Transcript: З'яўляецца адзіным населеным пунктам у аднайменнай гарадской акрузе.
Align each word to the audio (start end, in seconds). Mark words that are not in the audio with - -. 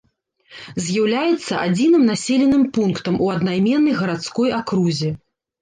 З'яўляецца 0.85 1.53
адзіным 1.65 2.03
населеным 2.11 2.63
пунктам 2.79 3.21
у 3.27 3.29
аднайменнай 3.35 3.97
гарадской 4.01 4.49
акрузе. 4.63 5.17